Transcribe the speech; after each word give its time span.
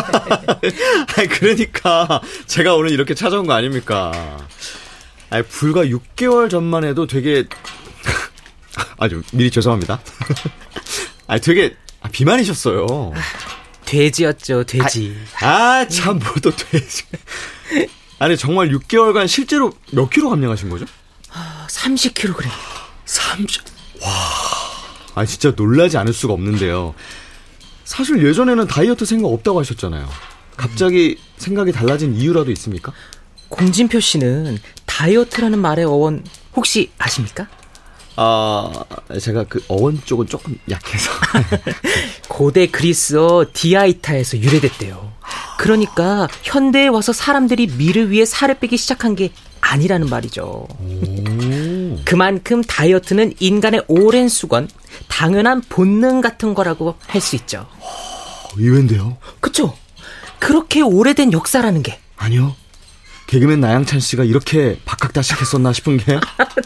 아니, 1.16 1.28
그러니까 1.28 2.20
제가 2.46 2.74
오늘 2.74 2.90
이렇게 2.90 3.14
찾아온 3.14 3.46
거 3.46 3.54
아닙니까? 3.54 4.12
아니, 5.30 5.44
불과 5.46 5.84
6개월 5.84 6.50
전만 6.50 6.84
해도 6.84 7.06
되게 7.06 7.44
아주 8.98 9.22
미리 9.32 9.50
죄송합니다. 9.50 10.00
아니, 11.26 11.40
되게 11.40 11.76
비만이셨어요. 12.12 13.12
돼지였죠, 13.84 14.64
돼지. 14.64 15.16
아, 15.40 15.86
참, 15.88 16.18
뭐 16.18 16.34
또 16.42 16.50
돼지. 16.54 17.04
아니, 18.18 18.36
정말 18.36 18.68
6개월간 18.70 19.28
실제로 19.28 19.72
몇 19.92 20.10
킬로 20.10 20.30
감량하신 20.30 20.68
거죠? 20.70 20.84
30kg. 21.68 22.42
30, 23.04 23.62
와. 24.02 24.08
아, 25.14 25.24
진짜 25.24 25.52
놀라지 25.56 25.96
않을 25.98 26.12
수가 26.12 26.32
없는데요. 26.34 26.94
사실 27.88 28.22
예전에는 28.22 28.66
다이어트 28.66 29.06
생각 29.06 29.28
없다고 29.28 29.60
하셨잖아요. 29.60 30.06
갑자기 30.58 31.16
생각이 31.38 31.72
달라진 31.72 32.14
이유라도 32.14 32.50
있습니까? 32.50 32.92
공진표 33.48 33.98
씨는 33.98 34.58
다이어트라는 34.84 35.58
말의 35.58 35.86
어원 35.86 36.22
혹시 36.54 36.90
아십니까? 36.98 37.48
아, 38.16 38.70
제가 39.18 39.44
그 39.44 39.64
어원 39.68 40.02
쪽은 40.04 40.26
조금 40.26 40.58
약해서. 40.68 41.10
고대 42.28 42.66
그리스어 42.66 43.46
디아이타에서 43.50 44.36
유래됐대요. 44.36 45.10
그러니까 45.58 46.28
현대에 46.42 46.88
와서 46.88 47.14
사람들이 47.14 47.68
미를 47.78 48.10
위해 48.10 48.26
살을 48.26 48.58
빼기 48.58 48.76
시작한 48.76 49.14
게 49.14 49.32
아니라는 49.62 50.10
말이죠. 50.10 50.68
그만큼 52.04 52.62
다이어트는 52.62 53.32
인간의 53.40 53.84
오랜 53.88 54.28
수건, 54.28 54.68
당연한 55.08 55.62
본능 55.68 56.20
같은 56.20 56.54
거라고 56.54 56.94
할 57.06 57.20
수 57.20 57.36
있죠. 57.36 57.66
의외인데요? 58.56 59.16
그쵸? 59.40 59.76
그렇게 60.38 60.80
오래된 60.80 61.32
역사라는 61.32 61.82
게. 61.82 61.98
아니요. 62.16 62.54
개그맨 63.28 63.60
나양찬 63.60 64.00
씨가 64.00 64.24
이렇게 64.24 64.78
박학다식 64.86 65.38
했었나 65.40 65.72
싶은 65.72 65.98
게. 65.98 66.18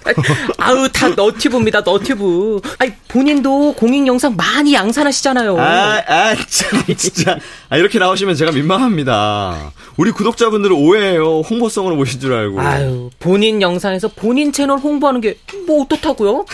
아우 0.58 0.88
다 0.88 1.08
너튜브입니다 1.08 1.80
너튜브. 1.80 2.60
아니 2.78 2.92
본인도 3.08 3.74
공익 3.74 4.06
영상 4.06 4.36
많이 4.36 4.72
양산하시잖아요. 4.72 5.58
아, 5.60 6.02
아, 6.06 6.34
참 6.48 6.82
진짜. 6.96 7.36
아 7.68 7.76
이렇게 7.76 7.98
나오시면 7.98 8.36
제가 8.36 8.52
민망합니다. 8.52 9.72
우리 9.96 10.12
구독자분들은 10.12 10.76
오해해요. 10.76 11.40
홍보성으로 11.40 11.96
보신 11.96 12.20
줄 12.20 12.32
알고. 12.32 12.60
아유 12.60 13.10
본인 13.18 13.60
영상에서 13.60 14.08
본인 14.08 14.52
채널 14.52 14.78
홍보하는 14.78 15.20
게 15.20 15.36
뭐 15.66 15.82
어떻다고요? 15.82 16.44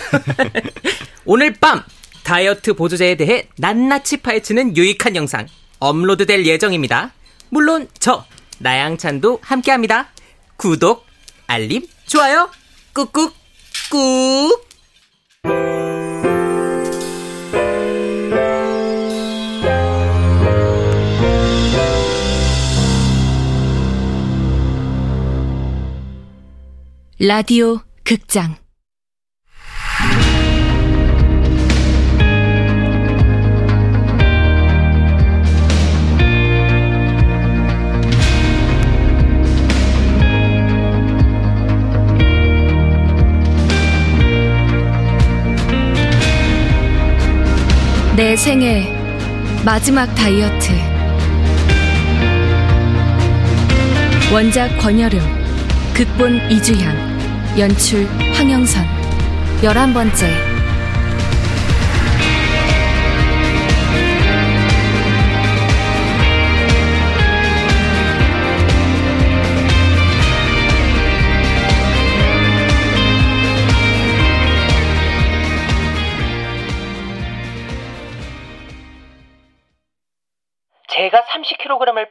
오늘 1.24 1.52
밤 1.54 1.82
다이어트 2.24 2.74
보조제에 2.74 3.16
대해 3.16 3.48
낱낱이 3.56 4.18
파헤치는 4.18 4.76
유익한 4.76 5.16
영상 5.16 5.46
업로드될 5.78 6.44
예정입니다. 6.46 7.12
물론 7.50 7.88
저 7.98 8.24
나양찬도 8.58 9.40
함께합니다. 9.42 10.08
구독, 10.56 11.06
알림, 11.46 11.86
좋아요, 12.06 12.50
꾹꾹, 12.94 13.32
꾹. 13.90 14.68
라디오 27.20 27.80
극장 28.04 28.56
내 48.18 48.34
생애 48.34 48.92
마지막 49.64 50.12
다이어트. 50.16 50.72
원작 54.32 54.76
권여름 54.78 55.20
극본 55.94 56.50
이주향 56.50 57.56
연출 57.56 58.08
황영선. 58.34 58.84
열한 59.62 59.94
번째 59.94 60.47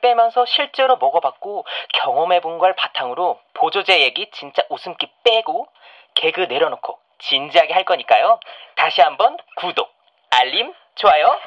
빼면서 0.07 0.45
실제로 0.45 0.95
먹어봤고 0.95 1.65
경험해본 1.93 2.59
걸 2.59 2.73
바탕으로 2.75 3.39
보조제 3.53 4.01
얘기 4.01 4.29
진짜 4.31 4.63
웃음기 4.69 5.11
빼고 5.23 5.67
개그 6.13 6.41
내려놓고 6.41 6.97
진지하게 7.19 7.73
할 7.73 7.83
거니까요. 7.83 8.39
다시 8.75 9.01
한번 9.01 9.37
구독, 9.57 9.91
알림, 10.29 10.73
좋아요, 10.95 11.37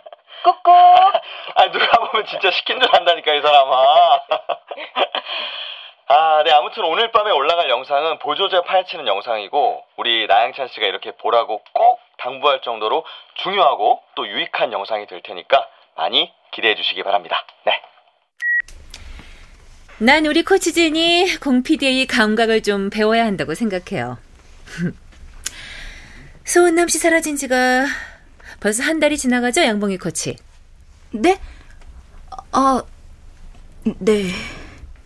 꾹꾹. 0.44 0.70
아, 1.54 1.70
누가 1.70 2.06
보면 2.06 2.26
진짜 2.26 2.50
시킨 2.50 2.80
줄 2.80 2.94
안다니까, 2.94 3.32
이 3.34 3.40
사람아. 3.40 4.20
아, 6.08 6.42
네, 6.44 6.52
아무튼 6.52 6.84
오늘 6.84 7.12
밤에 7.12 7.30
올라갈 7.30 7.70
영상은 7.70 8.18
보조제 8.18 8.62
파헤치는 8.62 9.06
영상이고, 9.06 9.84
우리 9.96 10.26
나양찬 10.26 10.68
씨가 10.68 10.86
이렇게 10.86 11.12
보라고 11.12 11.62
꼭 11.72 12.00
당부할 12.18 12.60
정도로 12.62 13.06
중요하고 13.34 14.02
또 14.16 14.26
유익한 14.26 14.72
영상이 14.72 15.06
될 15.06 15.22
테니까 15.22 15.68
많이 15.94 16.32
기대해 16.50 16.74
주시기 16.74 17.04
바랍니다. 17.04 17.44
네. 17.64 17.80
난 20.02 20.24
우리 20.24 20.42
코치 20.42 20.72
진이 20.72 21.36
공 21.40 21.62
PD의 21.62 22.06
감각을 22.06 22.62
좀 22.62 22.88
배워야 22.88 23.26
한다고 23.26 23.54
생각해요. 23.54 24.16
소은남 26.42 26.88
씨 26.88 26.96
사라진 26.96 27.36
지가 27.36 27.86
벌써 28.60 28.82
한 28.82 28.98
달이 28.98 29.18
지나가죠, 29.18 29.60
양봉이 29.60 29.98
코치? 29.98 30.36
네? 31.10 31.38
아, 32.50 32.82
네. 33.98 34.30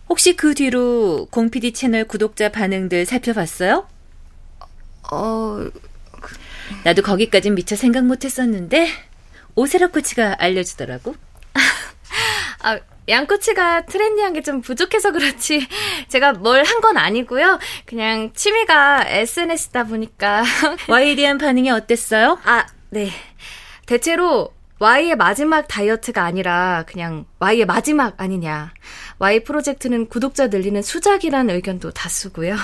혹시 0.07 0.37
그 0.37 0.55
뒤로 0.55 1.27
공 1.29 1.49
PD 1.49 1.73
채널 1.73 2.05
구독자 2.05 2.47
반응들 2.47 3.05
살펴봤어요? 3.05 3.85
어, 5.11 5.69
나도 6.85 7.01
거기까진 7.01 7.55
미처 7.55 7.75
생각 7.75 8.05
못 8.05 8.23
했었는데, 8.23 8.87
오세라 9.55 9.87
코치가 9.87 10.37
알려주더라고. 10.39 11.15
아, 12.63 12.79
양꼬치가 13.07 13.85
트렌디한 13.85 14.33
게 14.33 14.41
좀 14.41 14.61
부족해서 14.61 15.11
그렇지. 15.11 15.67
제가 16.09 16.33
뭘 16.33 16.63
한 16.65 16.81
건 16.81 16.97
아니고요. 16.97 17.59
그냥 17.85 18.31
취미가 18.33 19.05
SNS다 19.07 19.83
보니까. 19.85 20.43
Y에 20.89 21.15
대한 21.15 21.37
반응이 21.37 21.69
어땠어요? 21.71 22.39
아, 22.45 22.65
네. 22.89 23.09
대체로 23.85 24.53
Y의 24.79 25.15
마지막 25.15 25.67
다이어트가 25.67 26.23
아니라 26.23 26.83
그냥 26.87 27.25
Y의 27.39 27.65
마지막 27.65 28.19
아니냐. 28.19 28.73
Y 29.19 29.43
프로젝트는 29.43 30.07
구독자 30.09 30.47
늘리는 30.47 30.81
수작이라는 30.81 31.55
의견도 31.55 31.91
다수고요. 31.91 32.55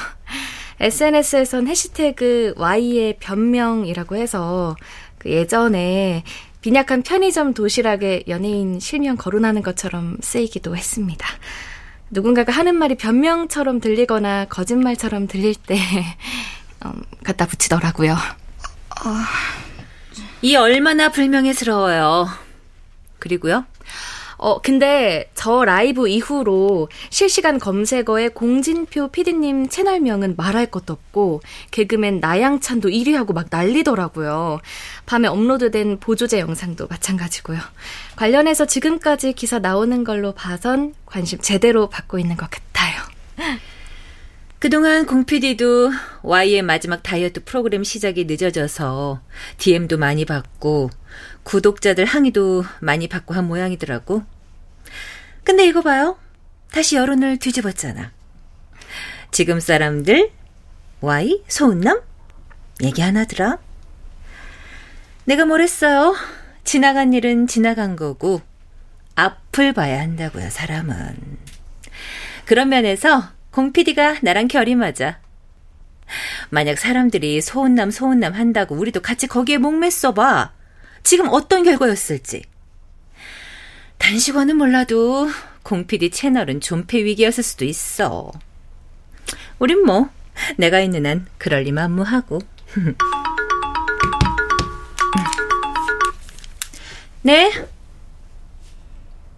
SNS에선 0.79 1.67
해시태그 1.69 2.55
Y의 2.57 3.17
변명이라고 3.19 4.15
해서 4.17 4.75
그 5.19 5.29
예전에 5.29 6.23
빈약한 6.61 7.01
편의점 7.01 7.55
도시락에 7.55 8.25
연예인 8.27 8.79
실명 8.79 9.17
거론하는 9.17 9.63
것처럼 9.63 10.17
쓰이기도 10.21 10.75
했습니다. 10.75 11.27
누군가가 12.11 12.51
하는 12.51 12.75
말이 12.75 12.95
변명처럼 12.95 13.79
들리거나 13.79 14.45
거짓말처럼 14.45 15.27
들릴 15.27 15.55
때 15.55 15.77
음, 16.85 17.03
갖다 17.23 17.47
붙이더라고요. 17.47 18.15
이 20.43 20.55
얼마나 20.55 21.09
불명예스러워요. 21.09 22.27
그리고요? 23.17 23.65
어, 24.41 24.59
근데 24.59 25.29
저 25.35 25.63
라이브 25.65 26.07
이후로 26.07 26.89
실시간 27.11 27.59
검색어에 27.59 28.29
공진표 28.29 29.09
PD님 29.09 29.69
채널명은 29.69 30.33
말할 30.35 30.65
것도 30.65 30.93
없고 30.93 31.41
개그맨 31.69 32.21
나양찬도 32.21 32.89
1위하고 32.89 33.33
막 33.33 33.47
난리더라고요. 33.51 34.59
밤에 35.05 35.27
업로드된 35.27 35.99
보조제 35.99 36.39
영상도 36.39 36.87
마찬가지고요. 36.87 37.59
관련해서 38.15 38.65
지금까지 38.65 39.33
기사 39.33 39.59
나오는 39.59 40.03
걸로 40.03 40.31
봐선 40.31 40.95
관심 41.05 41.37
제대로 41.39 41.87
받고 41.87 42.17
있는 42.17 42.35
것 42.35 42.49
같아요. 42.49 42.99
그동안 44.57 45.05
공 45.05 45.25
PD도 45.25 45.91
Y의 46.23 46.63
마지막 46.63 47.03
다이어트 47.03 47.43
프로그램 47.43 47.83
시작이 47.83 48.25
늦어져서 48.25 49.21
DM도 49.59 49.99
많이 49.99 50.25
받고 50.25 50.89
구독자들 51.43 52.05
항의도 52.05 52.63
많이 52.79 53.07
받고 53.07 53.33
한 53.33 53.47
모양이더라고. 53.47 54.23
근데 55.43 55.65
이거 55.65 55.81
봐요. 55.81 56.17
다시 56.71 56.95
여론을 56.95 57.37
뒤집었잖아. 57.37 58.11
지금 59.31 59.59
사람들, 59.59 60.31
Y, 61.01 61.43
소은남? 61.47 62.01
얘기 62.83 63.01
안 63.01 63.17
하더라. 63.17 63.57
내가 65.25 65.45
뭘 65.45 65.61
했어요? 65.61 66.15
지나간 66.63 67.13
일은 67.13 67.47
지나간 67.47 67.95
거고, 67.95 68.41
앞을 69.15 69.73
봐야 69.73 70.01
한다고요, 70.01 70.49
사람은. 70.49 71.15
그런 72.45 72.69
면에서 72.69 73.29
공PD가 73.51 74.17
나랑 74.21 74.47
결이 74.47 74.75
맞아. 74.75 75.19
만약 76.49 76.77
사람들이 76.77 77.41
소은남, 77.41 77.91
소은남 77.91 78.33
한다고 78.33 78.75
우리도 78.75 79.01
같이 79.01 79.27
거기에 79.27 79.57
목맸어 79.57 80.13
봐. 80.13 80.51
지금 81.03 81.27
어떤 81.29 81.63
결과였을지. 81.63 82.43
단식원은 83.97 84.57
몰라도 84.57 85.29
공PD 85.63 86.09
채널은 86.09 86.61
존폐 86.61 87.03
위기였을 87.03 87.43
수도 87.43 87.65
있어. 87.65 88.31
우린 89.59 89.85
뭐, 89.85 90.09
내가 90.57 90.79
있는 90.79 91.05
한 91.05 91.27
그럴 91.37 91.63
리 91.63 91.71
만무하고. 91.71 92.39
네? 97.21 97.51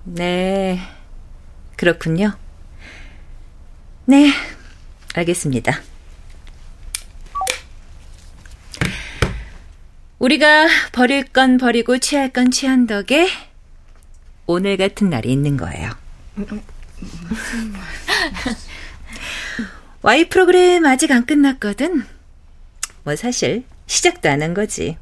네. 0.06 0.80
그렇군요. 1.75 2.31
네. 4.06 4.31
알겠습니다. 5.15 5.93
우리가 10.24 10.68
버릴 10.94 11.25
건 11.25 11.58
버리고 11.58 11.98
취할 11.98 12.30
건 12.31 12.50
취한 12.50 12.88
덕에 12.88 13.28
오늘 14.46 14.78
같은 14.78 15.10
날이 15.10 15.30
있는 15.30 15.58
거예요. 15.58 15.92
Y 20.02 20.30
프로그램 20.30 20.86
아직 20.86 21.12
안 21.12 21.25
끝났거든. 21.25 22.06
뭐 23.04 23.18
사실 23.18 23.66
시작도 23.88 24.30
안 24.30 24.42
한 24.42 24.54
거지. 24.54 24.98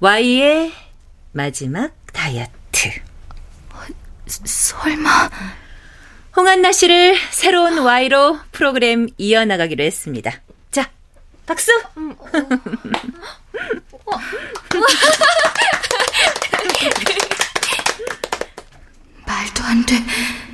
Y의 0.00 0.72
마지막 1.32 1.92
다이어트. 2.14 3.02
설마. 4.26 5.28
홍한나 6.36 6.72
씨를 6.72 7.16
새로운 7.32 7.78
Y로 7.78 8.38
프로그램 8.50 9.08
이어나가기로 9.18 9.84
했습니다. 9.84 10.40
자, 10.70 10.90
박수! 11.44 11.70
말도 19.26 19.64
안 19.64 19.84
돼. 19.84 20.47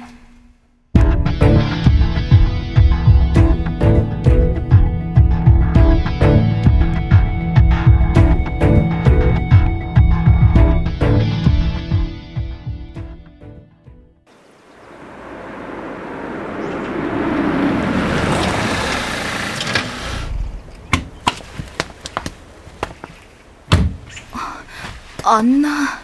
안나. 25.24 26.02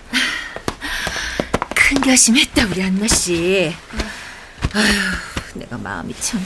큰 1.75 2.01
결심했다, 2.01 2.67
우리 2.67 2.83
안나 2.83 3.07
씨. 3.07 3.75
아휴, 4.73 5.59
내가 5.59 5.77
마음이 5.77 6.15
참 6.19 6.45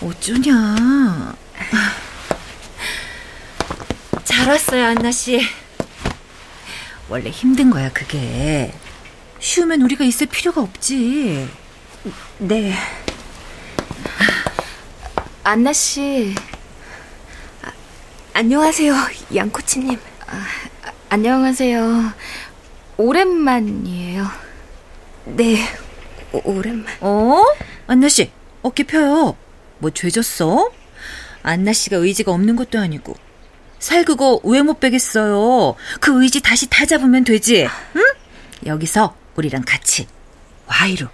어쩌냐. 0.00 1.34
잘 4.24 4.48
왔어요, 4.48 4.86
안나 4.86 5.10
씨. 5.10 5.44
원래 7.08 7.30
힘든 7.30 7.70
거야, 7.70 7.92
그게. 7.92 8.72
쉬우면 9.40 9.82
우리가 9.82 10.04
있을 10.04 10.28
필요가 10.28 10.60
없지. 10.60 11.50
네. 12.38 12.78
안나 15.42 15.72
씨. 15.72 16.32
아, 17.62 17.72
안녕하세요, 18.34 18.94
양코치님. 19.34 19.98
아, 20.28 20.46
안녕하세요. 21.16 22.10
오랜만이에요. 22.96 24.26
네, 25.26 25.58
오, 26.32 26.40
오랜만. 26.56 26.86
어? 27.00 27.42
안나 27.86 28.08
씨, 28.08 28.30
어깨 28.62 28.82
펴요. 28.84 29.36
뭐 29.76 29.90
죄졌어? 29.90 30.70
안나 31.42 31.74
씨가 31.74 31.98
의지가 31.98 32.32
없는 32.32 32.56
것도 32.56 32.78
아니고. 32.78 33.14
살 33.78 34.06
그거 34.06 34.40
왜 34.42 34.62
못 34.62 34.80
빼겠어요? 34.80 35.74
그 36.00 36.22
의지 36.24 36.40
다시 36.40 36.66
다 36.70 36.86
잡으면 36.86 37.24
되지. 37.24 37.68
응? 37.96 38.02
여기서 38.64 39.14
우리랑 39.36 39.64
같이 39.66 40.08
와이로. 40.66 41.08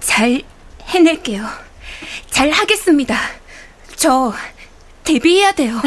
잘 0.00 0.40
해낼게요. 0.88 1.46
잘 2.30 2.50
하겠습니다. 2.52 3.18
저 3.96 4.32
데뷔해야 5.04 5.52
돼요. 5.52 5.78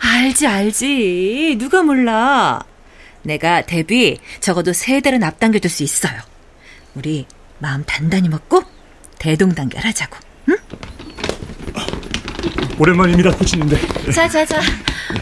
알지, 0.00 0.46
알지. 0.46 1.56
누가 1.58 1.82
몰라. 1.82 2.60
내가 3.22 3.62
데뷔 3.62 4.18
적어도 4.40 4.72
세 4.72 5.00
달은 5.00 5.22
앞당겨줄 5.22 5.70
수 5.70 5.82
있어요. 5.82 6.18
우리 6.94 7.26
마음 7.58 7.84
단단히 7.84 8.28
먹고 8.28 8.62
대동단결 9.18 9.84
하자고. 9.84 10.16
응? 10.50 10.56
오랜만입니다, 12.78 13.32
코치님들. 13.32 13.78
자, 14.12 14.28
자, 14.28 14.44
자. 14.46 14.60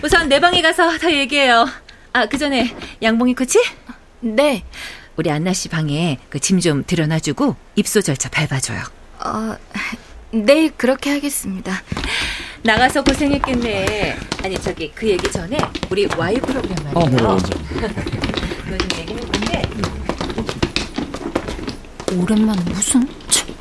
우선 0.02 0.28
내 0.28 0.38
방에 0.38 0.60
가서 0.60 0.98
더 0.98 1.10
얘기해요. 1.10 1.66
아, 2.12 2.26
그 2.26 2.36
전에 2.38 2.74
양봉이 3.02 3.34
코치? 3.34 3.58
네. 4.20 4.62
우리 5.16 5.30
안나 5.30 5.54
씨 5.54 5.68
방에 5.70 6.18
그 6.28 6.38
짐 6.38 6.60
좀 6.60 6.84
들여놔주고 6.86 7.56
입소 7.76 8.02
절차 8.02 8.28
밟아줘요. 8.28 8.82
어, 9.24 9.56
네, 10.32 10.68
그렇게 10.76 11.10
하겠습니다. 11.10 11.82
나가서 12.66 13.04
고생했겠네. 13.04 14.16
아니 14.42 14.58
저기 14.60 14.90
그 14.92 15.06
얘기 15.06 15.30
전에 15.30 15.56
우리 15.88 16.08
와이 16.16 16.34
프로그램 16.34 16.74
말이에요. 16.82 17.30
아, 17.30 17.36
네, 17.38 17.46
좀 18.66 18.78
얘기할 18.98 19.20
건데. 19.20 19.62
오랜만에 22.20 22.60
무슨? 22.64 23.08
참. 23.28 23.54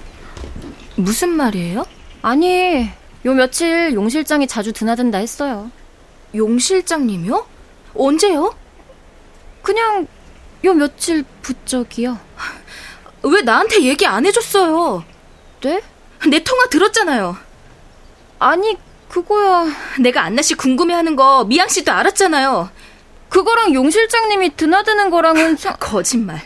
무슨 0.95 1.29
말이에요? 1.29 1.85
아니, 2.23 2.89
요 3.25 3.33
며칠 3.35 3.93
용 3.93 4.09
실장이 4.09 4.47
자주 4.47 4.73
드나든다 4.73 5.19
했어요. 5.19 5.69
용 6.33 6.57
실장님이요? 6.57 7.45
언제요? 7.93 8.55
그냥 9.61 10.07
요 10.63 10.73
며칠 10.73 11.23
부쩍이요. 11.43 12.17
왜 13.21 13.41
나한테 13.43 13.83
얘기 13.83 14.07
안 14.07 14.25
해줬어요? 14.25 15.03
네? 15.61 15.81
내 16.27 16.43
통화 16.43 16.65
들었잖아요. 16.69 17.37
아니, 18.39 18.77
그거야. 19.15 19.65
내가 20.01 20.23
안나 20.23 20.41
씨 20.41 20.55
궁금해하는 20.55 21.15
거 21.15 21.45
미양 21.45 21.69
씨도 21.69 21.89
알았잖아요. 21.89 22.69
그거랑 23.29 23.73
용 23.73 23.89
실장님이 23.89 24.57
드나드는 24.57 25.09
거랑은 25.09 25.55
상... 25.55 25.75
거짓말. 25.79 26.41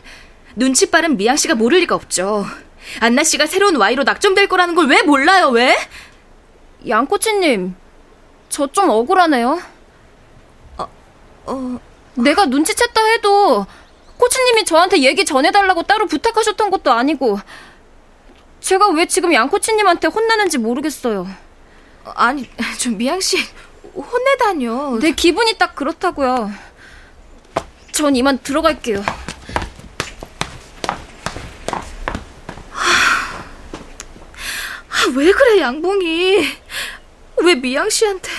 눈치 0.55 0.91
빠른 0.91 1.17
미양 1.17 1.35
씨가 1.35 1.55
모를 1.55 1.79
리가 1.79 1.95
없죠. 1.95 2.45
안나 2.99 3.23
씨가 3.23 3.47
새로운 3.47 3.75
Y로 3.77 4.03
낙점될 4.03 4.47
거라는 4.47 4.75
걸 4.75 4.85
왜 4.85 5.01
몰라요, 5.01 5.49
왜? 5.49 5.75
양코치님, 6.87 7.75
저 8.49 8.67
좀 8.67 8.89
억울하네요. 8.89 9.59
어, 10.77 11.79
내가 12.13 12.45
눈치챘다 12.45 13.07
해도 13.13 13.65
코치님이 14.17 14.65
저한테 14.65 14.99
얘기 14.99 15.25
전해달라고 15.25 15.83
따로 15.83 16.05
부탁하셨던 16.05 16.69
것도 16.69 16.91
아니고 16.91 17.39
제가 18.61 18.89
왜 18.89 19.07
지금 19.07 19.33
양코치님한테 19.33 20.07
혼나는지 20.09 20.59
모르겠어요. 20.59 21.27
아니, 22.05 22.49
저 22.79 22.89
미양 22.89 23.19
씨 23.19 23.37
혼내다뇨. 23.93 24.99
내 24.99 25.11
기분이 25.11 25.57
딱 25.57 25.75
그렇다고요. 25.75 26.51
전 27.91 28.15
이만 28.15 28.39
들어갈게요. 28.39 29.03
아, 34.89 35.11
왜 35.15 35.31
그래, 35.31 35.59
양봉이? 35.59 36.47
왜 37.41 37.55
미양 37.55 37.89
씨한테? 37.89 38.29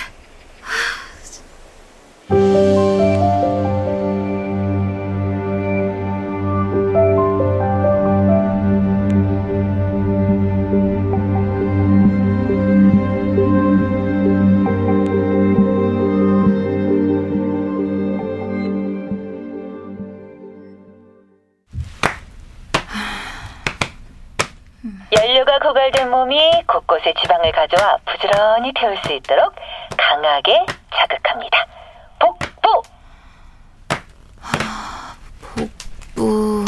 고갈된 25.91 26.09
몸이 26.09 26.63
곳곳에 26.67 27.13
지방을 27.21 27.51
가져와 27.51 27.97
부지런히 28.05 28.71
태울 28.73 28.97
수 29.05 29.13
있도록 29.13 29.53
강하게 29.97 30.65
자극합니다. 30.95 31.67
복부! 32.19 32.81
뭐... 36.15 36.65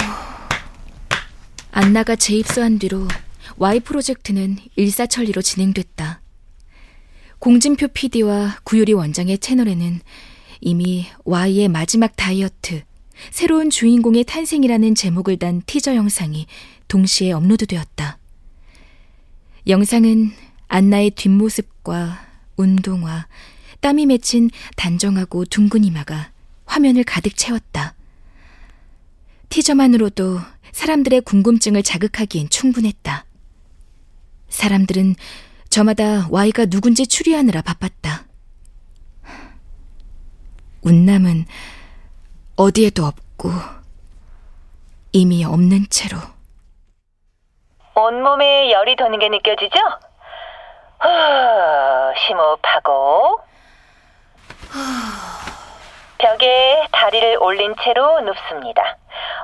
안나가 1.72 2.16
재입소한 2.16 2.80
뒤로 2.80 3.08
Y 3.58 3.80
프로젝트는 3.80 4.58
일사천리로 4.76 5.42
진행됐다. 5.42 6.22
공진표 7.40 7.88
PD와 7.94 8.58
구유리 8.64 8.94
원장의 8.94 9.40
채널에는 9.40 10.00
이미 10.62 11.08
Y의 11.26 11.68
마지막 11.68 12.16
다이어트, 12.16 12.84
새로운 13.32 13.70
주인공의 13.70 14.24
탄생이라는 14.26 14.96
제목을 14.96 15.38
단 15.40 15.62
티저 15.66 15.96
영상이 15.96 16.48
동시에 16.88 17.32
업로드되었다. 17.34 18.13
영상은 19.66 20.32
안나의 20.68 21.12
뒷모습과 21.12 22.20
운동화, 22.58 23.28
땀이 23.80 24.08
맺힌 24.08 24.50
단정하고 24.76 25.46
둥근 25.46 25.86
이마가 25.86 26.32
화면을 26.66 27.06
가득 27.06 27.38
채웠다. 27.38 27.96
티저만으로도 29.48 30.40
사람들의 30.74 31.22
궁금증을 31.22 31.82
자극하기엔 31.82 32.50
충분했다. 32.50 33.26
사람들은 34.50 35.16
저마다 35.70 36.28
Y가 36.30 36.66
누군지 36.66 37.08
추리하느라 37.08 37.62
바빴다. 37.62 38.26
운남은 40.82 41.46
어디에도 42.58 43.06
없고 43.06 43.50
이미 45.14 45.46
없는 45.46 45.88
채로 45.90 46.33
온몸에 47.96 48.72
열이 48.72 48.96
도는 48.96 49.20
게 49.20 49.30
느껴지죠? 49.30 49.80
후, 51.00 51.10
심호흡하고 52.18 53.40
벽에 56.18 56.88
다리를 56.92 57.38
올린 57.42 57.76
채로 57.84 58.22
눕습니다. 58.22 58.98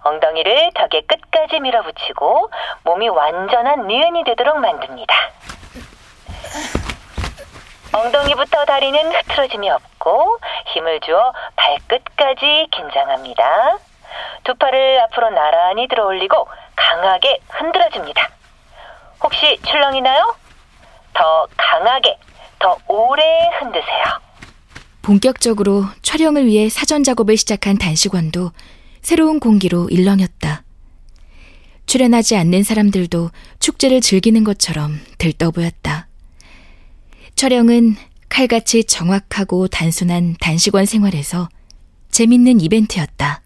엉덩이를 0.03 0.71
벽의 0.75 1.03
끝까지 1.07 1.59
밀어붙이고 1.59 2.49
몸이 2.83 3.09
완전한 3.09 3.87
니은이 3.87 4.23
되도록 4.23 4.57
만듭니다. 4.59 5.15
엉덩이부터 7.91 8.65
다리는 8.65 9.13
흐트러짐이 9.13 9.69
없고 9.69 10.37
힘을 10.67 11.01
주어 11.01 11.33
발끝까지 11.55 12.67
긴장합니다. 12.71 13.77
두 14.43 14.55
팔을 14.55 15.01
앞으로 15.01 15.29
나란히 15.31 15.87
들어 15.87 16.05
올리고 16.05 16.47
강하게 16.75 17.39
흔들어 17.49 17.89
줍니다. 17.89 18.29
혹시 19.23 19.57
출렁이나요? 19.67 20.35
더 21.13 21.47
강하게, 21.57 22.17
더 22.59 22.77
오래 22.87 23.23
흔드세요. 23.59 24.19
본격적으로 25.01 25.85
촬영을 26.01 26.45
위해 26.45 26.69
사전 26.69 27.03
작업을 27.03 27.35
시작한 27.37 27.77
단식원도 27.77 28.51
새로운 29.01 29.39
공기로 29.39 29.89
일렁였다. 29.89 30.63
출연하지 31.85 32.35
않는 32.35 32.63
사람들도 32.63 33.31
축제를 33.59 34.01
즐기는 34.01 34.43
것처럼 34.43 34.99
들떠 35.17 35.51
보였다. 35.51 36.07
촬영은 37.35 37.95
칼같이 38.29 38.83
정확하고 38.83 39.67
단순한 39.67 40.35
단식원 40.39 40.85
생활에서 40.85 41.49
재밌는 42.11 42.61
이벤트였다. 42.61 43.41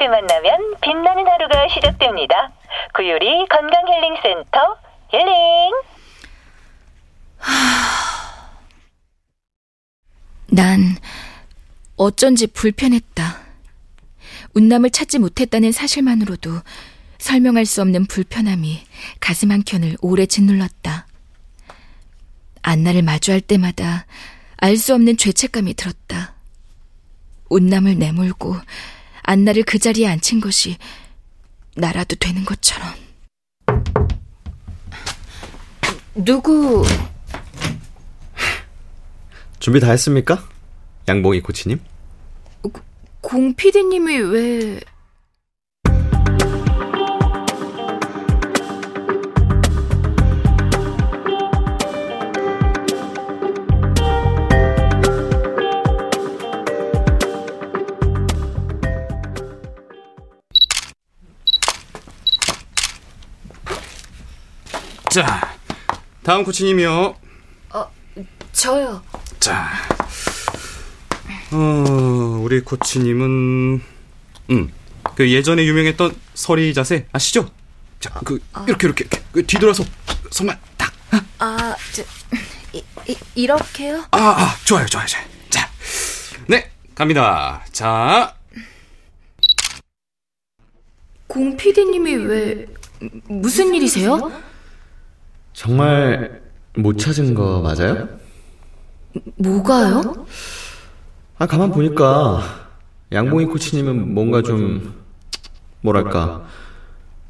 단식을 0.00 0.08
만나면 0.08 0.74
빛나는 0.80 1.26
하루가 1.28 1.68
시작됩니다. 1.68 2.52
구유리 2.94 3.46
건강힐링센터 3.48 4.78
힐링. 5.10 5.72
난 10.48 10.96
어쩐지 11.96 12.46
불편했다. 12.46 13.40
운남을 14.54 14.90
찾지 14.90 15.18
못했다는 15.18 15.70
사실만으로도 15.70 16.50
설명할 17.18 17.66
수 17.66 17.82
없는 17.82 18.06
불편함이 18.06 18.82
가슴 19.20 19.52
한 19.52 19.62
켠을 19.62 19.98
오래 20.00 20.24
짓눌렀다. 20.26 21.06
안나를 22.62 23.02
마주할 23.02 23.42
때마다 23.42 24.06
알 24.56 24.76
수 24.76 24.94
없는 24.94 25.16
죄책감이 25.18 25.74
들었다. 25.74 26.34
운남을 27.50 27.98
내몰고 27.98 28.56
안나를 29.22 29.62
그 29.64 29.78
자리에 29.78 30.06
앉힌 30.06 30.40
것이 30.40 30.76
나라도 31.76 32.16
되는 32.16 32.44
것처럼. 32.44 32.88
누구 36.14 36.84
준비 39.58 39.80
다 39.80 39.90
했습니까? 39.90 40.46
양봉이 41.08 41.40
코치님? 41.40 41.80
공 43.20 43.54
PD님이 43.54 44.16
왜... 44.18 44.80
자, 65.20 65.54
다음 66.22 66.44
코치님이요. 66.44 67.14
저요. 68.52 69.02
자, 69.38 69.68
어, 71.52 71.58
우리 72.42 72.62
코치님은, 72.62 73.82
음, 74.50 74.72
그 75.14 75.30
예전에 75.30 75.66
유명했던 75.66 76.16
서리 76.32 76.72
자세 76.72 77.06
아시죠? 77.12 77.50
자, 78.00 78.10
그 78.24 78.42
이렇게 78.66 78.86
이렇게, 78.86 79.04
이렇게 79.04 79.22
그 79.30 79.46
뒤돌아서 79.46 79.84
손만 80.30 80.58
딱. 80.78 80.90
아, 81.38 81.76
저, 81.92 82.02
이, 82.72 82.82
이, 83.06 83.16
이렇게요? 83.34 84.06
아, 84.12 84.18
아, 84.18 84.56
좋아요, 84.64 84.86
좋아요, 84.86 85.06
좋아요. 85.06 85.26
자, 85.50 85.70
네, 86.46 86.70
갑니다. 86.94 87.62
자, 87.72 88.34
공 91.26 91.58
PD님이 91.58 92.14
왜... 92.14 92.66
무슨 93.28 93.74
일이세요? 93.74 94.49
정말 95.60 96.40
못 96.74 96.96
찾은 96.96 97.34
거 97.34 97.60
맞아요? 97.60 98.08
뭐가요? 99.36 100.26
아, 101.36 101.46
가만 101.46 101.70
보니까 101.70 102.40
양봉이 103.12 103.44
코치님은 103.44 104.14
뭔가 104.14 104.40
좀 104.40 104.94
뭐랄까 105.82 106.46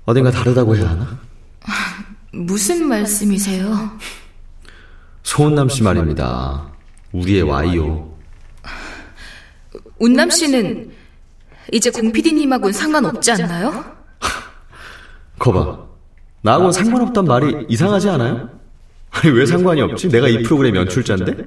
어딘가 0.04 0.30
다르다고 0.30 0.76
해야 0.76 0.90
하나? 0.90 1.18
무슨 2.30 2.86
말씀이세요? 2.86 3.98
소은남 5.24 5.68
씨 5.68 5.82
말입니다. 5.82 6.70
우리의 7.10 7.42
와이요. 7.42 8.16
운남 9.98 10.30
씨는 10.30 10.92
이제 11.72 11.90
공 11.90 12.12
PD님하고는 12.12 12.72
상관없지 12.72 13.32
않나요? 13.32 13.84
거봐. 15.40 15.89
나하고는 16.42 16.72
상관없단 16.72 17.24
말이 17.24 17.66
이상하지 17.68 18.08
않아요? 18.10 18.48
아니, 19.10 19.32
왜 19.32 19.44
상관이 19.44 19.80
없지? 19.82 20.08
내가 20.08 20.28
이 20.28 20.42
프로그램 20.42 20.76
연출자인데? 20.76 21.44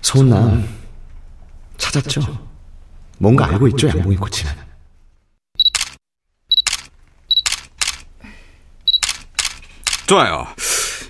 소은남, 0.00 0.66
찾았죠? 1.76 2.20
뭔가 3.18 3.46
알고 3.46 3.68
있죠, 3.68 3.88
양봉이 3.88 4.16
코치는. 4.16 4.52
좋아요. 10.06 10.46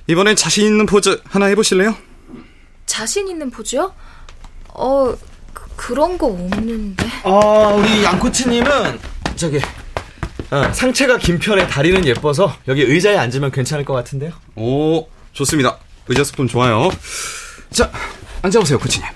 이번엔 0.07 0.37
자신 0.37 0.67
있는 0.67 0.87
포즈 0.87 1.21
하나 1.25 1.47
해보실래요? 1.47 1.97
자신 2.87 3.27
있는 3.29 3.51
포즈요? 3.51 3.93
어, 4.69 5.15
그, 5.55 5.69
그런 5.77 6.19
거 6.19 6.27
없는데. 6.27 7.07
아, 7.25 7.31
우리 7.75 8.05
양 8.05 8.19
코치님은 8.19 9.01
저기 9.37 9.59
어, 10.53 10.71
상체가 10.71 11.17
긴 11.17 11.39
편에 11.39 11.67
다리는 11.67 12.05
예뻐서 12.05 12.55
여기 12.69 12.83
의자에 12.83 13.17
앉으면 13.17 13.51
괜찮을 13.51 13.87
것 13.87 13.95
같은데요. 13.95 14.33
오, 14.55 15.09
좋습니다. 15.33 15.79
의자 16.09 16.23
스푼 16.25 16.47
좋아요. 16.47 16.91
자, 17.71 17.91
앉아보세요, 18.43 18.79
코치님. 18.79 19.09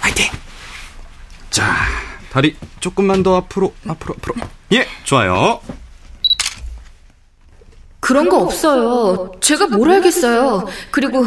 화이팅! 0.00 0.26
자, 1.50 1.76
다리 2.32 2.56
조금만 2.80 3.22
더 3.22 3.36
앞으로, 3.36 3.72
앞으로, 3.86 4.16
앞으로. 4.18 4.34
예, 4.72 4.88
좋아요. 5.04 5.60
그런 8.00 8.28
거 8.28 8.38
없어요. 8.38 9.30
제가 9.40 9.68
뭘 9.68 9.92
알겠어요. 9.92 10.66
그리고 10.90 11.24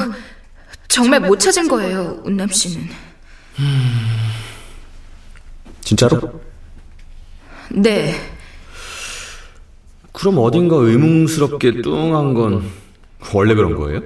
정말 0.89 1.21
못 1.21 1.39
찾은 1.39 1.69
거예요, 1.69 2.19
운남 2.25 2.49
씨는. 2.49 2.89
진짜로? 5.81 6.41
네. 7.71 8.13
그럼 10.11 10.39
어딘가 10.39 10.77
의문스럽게 10.77 11.81
뚱한 11.81 12.33
건 12.33 12.69
원래 13.33 13.53
그런 13.53 13.75
거예요? 13.75 14.01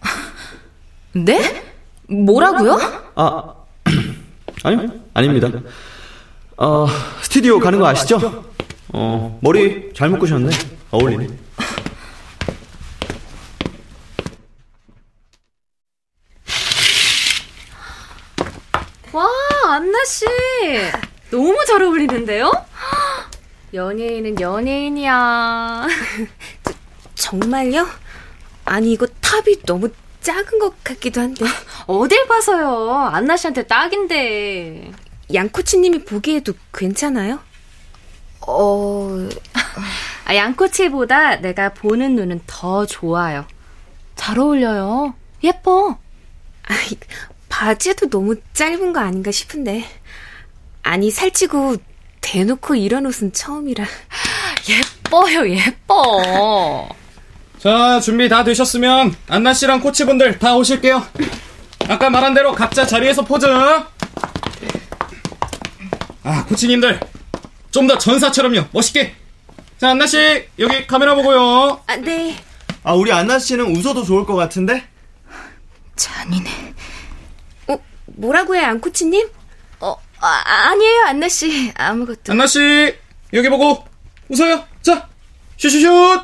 네? 1.12 1.62
뭐라고요? 2.08 2.78
아, 3.14 3.54
아니요, 4.64 4.92
아닙니다. 5.14 5.50
어, 6.56 6.86
스튜디오 7.22 7.58
가는 7.58 7.78
거 7.78 7.86
아시죠? 7.86 8.44
어, 8.88 9.38
머리 9.42 9.90
잘 9.94 10.08
묶으셨네. 10.10 10.50
어울리네. 10.90 11.26
와, 19.12 19.26
안나 19.74 20.04
씨. 20.04 20.24
너무 21.30 21.56
잘 21.66 21.82
어울리는데요? 21.82 22.50
연예인은 23.74 24.40
연예인이야. 24.40 25.86
정말요? 27.14 27.86
아니 28.64 28.92
이거 28.92 29.06
탑이 29.20 29.62
너무 29.66 29.88
작은 30.20 30.58
것 30.58 30.82
같기도 30.84 31.20
한데 31.20 31.44
어딜 31.86 32.26
봐서요. 32.28 32.92
안나 33.12 33.36
씨한테 33.36 33.66
딱인데. 33.66 34.92
양코치님이 35.32 36.04
보기에도 36.04 36.52
괜찮아요? 36.72 37.40
어, 38.46 39.28
아, 40.24 40.34
양꼬치보다 40.34 41.36
내가 41.36 41.72
보는 41.72 42.16
눈은 42.16 42.40
더 42.46 42.84
좋아요. 42.86 43.46
잘 44.16 44.38
어울려요. 44.38 45.14
예뻐. 45.42 45.96
아이, 46.64 46.96
바지도 47.48 48.08
너무 48.08 48.36
짧은 48.52 48.92
거 48.92 49.00
아닌가 49.00 49.30
싶은데 49.30 49.84
아니 50.82 51.10
살찌고 51.10 51.76
대놓고 52.32 52.74
이런 52.76 53.04
옷은 53.06 53.32
처음이라 53.34 53.84
예뻐요, 54.68 55.46
예뻐. 55.50 56.88
자, 57.58 58.00
준비 58.00 58.28
다 58.28 58.42
되셨으면 58.44 59.14
안나 59.28 59.52
씨랑 59.52 59.80
코치분들 59.80 60.38
다 60.38 60.56
오실게요. 60.56 61.04
아까 61.88 62.08
말한 62.10 62.32
대로 62.34 62.52
각자 62.52 62.86
자리에서 62.86 63.22
포즈. 63.22 63.46
아, 66.24 66.44
코치님들 66.46 67.00
좀 67.72 67.86
더 67.86 67.98
전사처럼요. 67.98 68.66
멋있게. 68.72 69.14
자, 69.78 69.90
안나 69.90 70.06
씨 70.06 70.46
여기 70.58 70.86
카메라 70.86 71.14
보고요. 71.16 71.82
아, 71.86 71.96
네 71.96 72.36
아, 72.84 72.94
우리 72.94 73.12
안나 73.12 73.38
씨는 73.38 73.76
웃어도 73.76 74.04
좋을 74.04 74.24
것 74.24 74.34
같은데? 74.36 74.84
잔인해. 75.96 76.50
어, 77.68 77.76
뭐라고요 78.06 78.62
양코치님? 78.62 79.28
어, 80.22 80.26
아, 80.26 80.70
아니에요, 80.70 81.02
안나 81.06 81.28
씨. 81.28 81.72
아무것도. 81.74 82.32
안나 82.32 82.46
씨 82.46 82.94
여기 83.32 83.48
보고 83.48 83.84
웃어요. 84.28 84.64
자, 84.80 85.08
슈슈슛. 85.56 86.22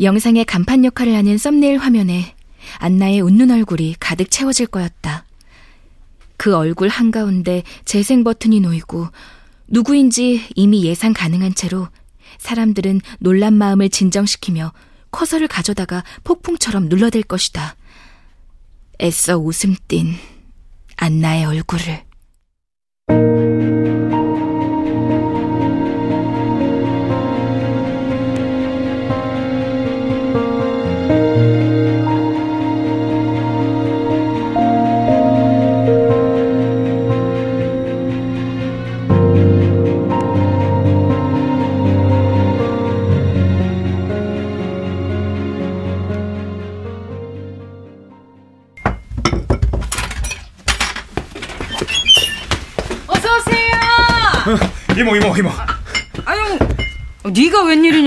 영상의 0.00 0.44
간판 0.44 0.84
역할을 0.84 1.14
하는 1.14 1.38
썸네일 1.38 1.78
화면에 1.78 2.34
안나의 2.78 3.20
웃는 3.20 3.52
얼굴이 3.52 3.94
가득 4.00 4.32
채워질 4.32 4.66
거였다. 4.66 5.24
그 6.36 6.56
얼굴 6.56 6.88
한가운데 6.88 7.62
재생 7.84 8.24
버튼이 8.24 8.58
놓이고 8.58 9.06
누구인지 9.68 10.48
이미 10.56 10.84
예상 10.84 11.12
가능한 11.12 11.54
채로 11.54 11.88
사람들은 12.38 13.00
놀란 13.20 13.54
마음을 13.54 13.90
진정시키며 13.90 14.72
커서를 15.12 15.46
가져다가 15.46 16.02
폭풍처럼 16.24 16.88
눌러댈 16.88 17.22
것이다. 17.22 17.76
애써 19.00 19.38
웃음 19.38 19.76
띤 19.86 20.16
안나의 21.04 21.46
얼굴을. 21.46 22.04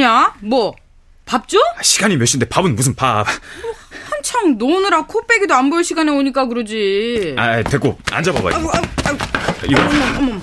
웬일이냐? 0.06 0.34
뭐 0.42 0.76
밥 1.26 1.48
줘? 1.48 1.58
시간이 1.82 2.18
몇 2.18 2.26
시인데 2.28 2.48
밥은 2.48 2.76
무슨 2.76 2.94
밥 2.94 3.26
한창 4.12 4.60
노느라 4.60 5.08
코빼기도 5.08 5.56
안 5.56 5.72
보일 5.72 5.84
시간에 5.84 6.12
오니까 6.12 6.46
그러지. 6.46 7.34
아, 7.36 7.64
됐고 7.64 7.98
앉아봐봐 8.12 8.50
이거. 8.52 8.72
아이고, 8.72 8.72
아이고, 9.06 9.26
아이고. 9.64 9.66
이거 9.72 9.82
어머, 9.82 10.18
어머. 10.34 10.42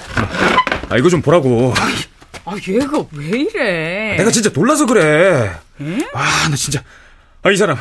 아 0.88 0.96
이거 0.96 1.08
좀 1.08 1.22
보라고 1.22 1.72
아, 2.44 2.56
얘가 2.68 2.98
왜 3.12 3.26
이래? 3.42 4.16
내가 4.16 4.32
진짜 4.32 4.50
놀라서 4.52 4.84
그래 4.86 5.52
아나 6.12 6.56
진짜 6.56 6.82
아 7.44 7.50
이 7.50 7.56
사람 7.56 7.76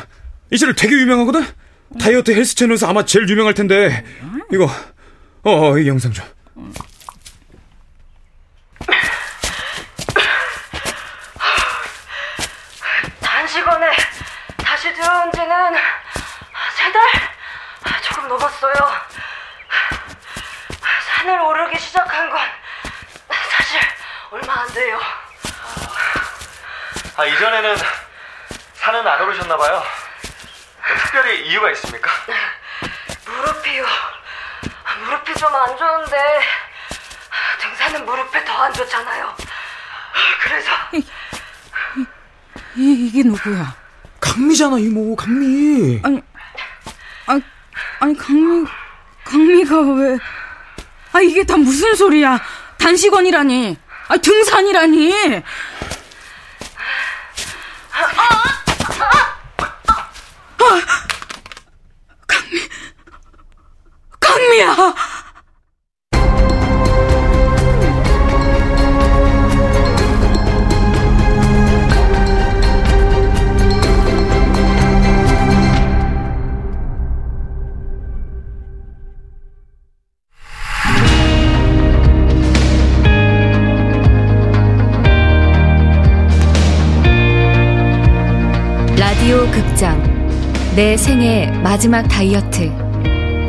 이 0.52 0.56
채널 0.58 0.74
되게 0.76 0.94
유명하거든 0.94 1.44
다이어트 2.00 2.30
헬스 2.30 2.54
채널에서 2.54 2.86
아마 2.88 3.04
제일 3.04 3.28
유명할 3.28 3.54
텐데 3.54 4.04
이거 4.52 4.70
어이 5.42 5.82
어, 5.82 5.86
영상 5.86 6.12
좀 6.12 6.24
단식원에 13.20 13.86
다시 14.82 14.94
들어온 14.94 15.30
지는 15.30 15.74
세 16.74 16.92
달 16.92 18.00
조금 18.02 18.26
넘었어요. 18.26 18.74
산을 21.06 21.38
오르기 21.40 21.78
시작한 21.78 22.28
건 22.28 22.40
사실 23.48 23.80
얼마 24.32 24.62
안 24.62 24.72
돼요. 24.72 24.98
아, 27.16 27.24
이전에는 27.24 27.76
산은 28.74 29.06
안 29.06 29.20
오르셨나봐요. 29.20 29.84
특별히 31.04 31.46
이유가 31.46 31.70
있습니까? 31.70 32.10
무릎이요. 33.24 33.86
무릎이 35.04 35.34
좀 35.36 35.54
안 35.54 35.76
좋은데 35.78 36.40
등산은 37.60 38.04
무릎에 38.04 38.44
더 38.44 38.64
안 38.64 38.72
좋잖아요. 38.72 39.36
그래서 40.42 40.72
이, 40.90 41.06
이게 42.74 43.22
누구야? 43.28 43.81
강미잖아 44.22 44.78
이모 44.78 45.14
강미 45.16 46.00
아니, 46.04 46.22
아니, 47.26 47.42
아니 47.98 48.16
강미, 48.16 48.64
강미가 49.24 49.80
왜? 49.94 50.16
아 51.12 51.20
이게 51.20 51.44
다 51.44 51.56
무슨 51.56 51.94
소리야? 51.94 52.40
단식원이라니, 52.78 53.76
아 54.08 54.16
등산이라니. 54.16 55.12
내 90.74 90.96
생애 90.96 91.50
마지막 91.62 92.08
다이어트 92.08 92.72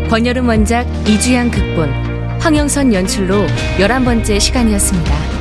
권여름 0.09 0.49
원작 0.49 0.85
이주양 1.07 1.49
극본 1.51 1.89
황영선 2.41 2.93
연출로 2.93 3.45
11번째 3.77 4.41
시간이었습니다. 4.41 5.32